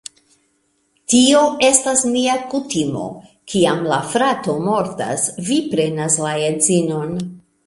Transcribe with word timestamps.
Tio 1.13 1.43
estas 1.67 2.01
nia 2.13 2.37
kutimo, 2.53 3.03
kiam 3.53 3.85
la 3.93 4.01
frato 4.15 4.57
mortas, 4.65 5.27
vi 5.51 5.61
prenas 5.75 6.19
la 6.27 6.35
edzinon 6.51 7.15